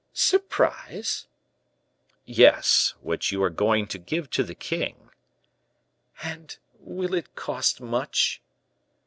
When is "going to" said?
3.51-3.99